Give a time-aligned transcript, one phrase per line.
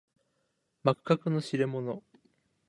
[0.81, 2.01] 幕閣の利れ者